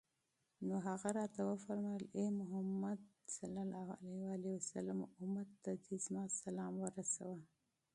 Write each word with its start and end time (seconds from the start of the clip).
نو 0.67 0.75
هغه 0.87 1.09
راته 1.19 1.41
وفرمايل: 1.49 2.03
اې 2.17 2.25
محمد! 2.39 2.99
أمت 5.23 5.49
ته 5.63 5.71
دي 5.83 5.95
زما 6.05 6.23
سلام 6.43 6.73
ورسوه 6.83 7.37